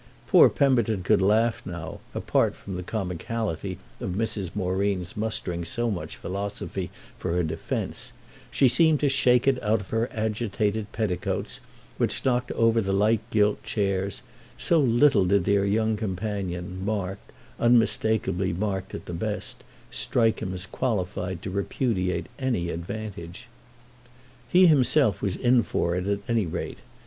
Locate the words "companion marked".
15.95-17.31